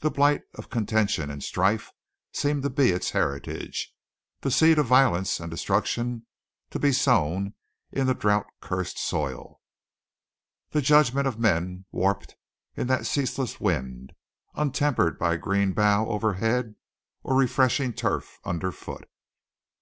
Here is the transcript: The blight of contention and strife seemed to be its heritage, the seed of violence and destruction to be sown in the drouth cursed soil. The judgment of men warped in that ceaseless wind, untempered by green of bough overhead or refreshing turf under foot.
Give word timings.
The 0.00 0.10
blight 0.10 0.42
of 0.56 0.68
contention 0.68 1.30
and 1.30 1.42
strife 1.42 1.90
seemed 2.34 2.64
to 2.64 2.68
be 2.68 2.90
its 2.90 3.12
heritage, 3.12 3.94
the 4.42 4.50
seed 4.50 4.78
of 4.78 4.84
violence 4.84 5.40
and 5.40 5.50
destruction 5.50 6.26
to 6.68 6.78
be 6.78 6.92
sown 6.92 7.54
in 7.90 8.06
the 8.06 8.12
drouth 8.14 8.44
cursed 8.60 8.98
soil. 8.98 9.62
The 10.72 10.82
judgment 10.82 11.26
of 11.26 11.38
men 11.38 11.86
warped 11.92 12.36
in 12.76 12.88
that 12.88 13.06
ceaseless 13.06 13.58
wind, 13.58 14.12
untempered 14.54 15.18
by 15.18 15.38
green 15.38 15.70
of 15.70 15.76
bough 15.76 16.08
overhead 16.08 16.74
or 17.22 17.34
refreshing 17.34 17.94
turf 17.94 18.38
under 18.44 18.70
foot. 18.70 19.08